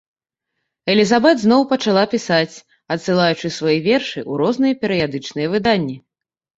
Элізабет 0.93 1.35
зноў 1.43 1.61
пачала 1.75 2.03
пісаць, 2.15 2.55
адсылаючы 2.97 3.55
свае 3.61 3.79
вершы 3.93 4.19
ў 4.31 4.45
розныя 4.45 4.73
перыядычныя 4.83 5.47
выданні. 5.57 5.97